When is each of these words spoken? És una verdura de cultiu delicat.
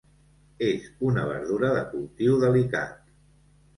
És 0.67 0.87
una 1.09 1.27
verdura 1.31 1.71
de 1.75 1.85
cultiu 1.93 2.41
delicat. 2.45 2.97